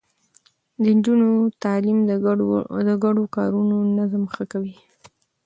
[0.81, 1.29] د نجونو
[1.63, 4.75] تعليم د ګډو کارونو نظم ښه کوي.